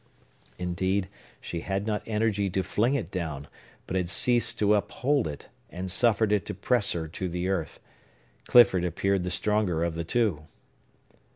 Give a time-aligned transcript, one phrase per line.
[0.57, 3.47] Indeed, she had not energy to fling it down,
[3.85, 7.79] but had ceased to uphold it, and suffered it to press her to the earth.
[8.47, 10.47] Clifford appeared the stronger of the two.